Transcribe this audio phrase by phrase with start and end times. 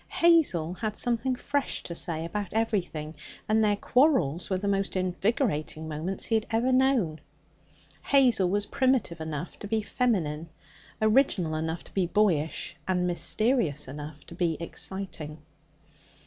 [0.09, 3.13] Hazel had something fresh to say about everything,
[3.47, 7.19] and their quarrels were the most invigorating moments he had known.
[8.01, 10.49] Hazel was primitive enough to be feminine,
[11.03, 15.37] original enough to be boyish, and mysterious enough to be exciting.